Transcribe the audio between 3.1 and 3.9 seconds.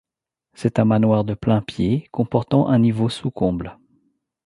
combles.